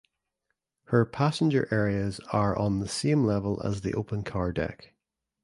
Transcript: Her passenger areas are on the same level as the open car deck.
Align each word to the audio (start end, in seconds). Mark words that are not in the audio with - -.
Her 0.85 1.05
passenger 1.05 1.67
areas 1.69 2.19
are 2.33 2.57
on 2.57 2.79
the 2.79 2.87
same 2.87 3.23
level 3.23 3.61
as 3.63 3.81
the 3.81 3.93
open 3.93 4.23
car 4.23 4.51
deck. 4.51 4.95